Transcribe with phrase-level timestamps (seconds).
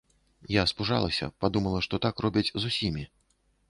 [0.53, 3.11] Я спужалася, падумала, што так робяць з усімі.